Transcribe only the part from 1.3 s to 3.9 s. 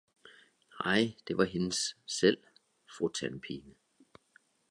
var hendes selv, fru Tandpine!